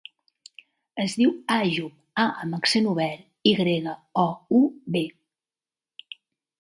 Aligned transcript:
Es 1.03 1.13
diu 1.21 1.33
Àyoub: 1.55 1.99
a 2.23 2.25
amb 2.45 2.57
accent 2.59 2.87
obert, 2.93 3.29
i 3.51 3.53
grega, 3.61 3.95
o, 4.25 4.27
u, 4.61 4.63
be. 4.97 5.05